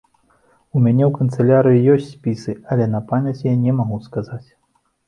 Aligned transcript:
У 0.75 0.81
мяне 0.85 1.03
ў 1.09 1.11
канцылярыі 1.19 1.85
ёсць 1.97 2.09
спісы, 2.15 2.57
але 2.73 2.91
на 2.99 3.07
памяць 3.13 3.39
я 3.53 3.57
не 3.69 3.79
магу 3.83 4.05
сказаць. 4.09 4.45